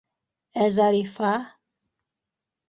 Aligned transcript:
Ә 0.63 0.69
Зарифа... 0.77 1.35